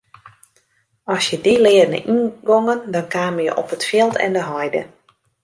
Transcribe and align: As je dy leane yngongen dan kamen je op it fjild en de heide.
As 1.15 1.21
je 1.29 1.37
dy 1.45 1.53
leane 1.65 1.99
yngongen 2.15 2.79
dan 2.93 3.05
kamen 3.13 3.43
je 3.45 3.53
op 3.61 3.69
it 3.75 3.87
fjild 3.89 4.15
en 4.25 4.33
de 4.35 4.43
heide. 4.51 4.81